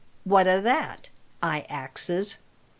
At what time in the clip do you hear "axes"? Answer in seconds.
1.69-2.39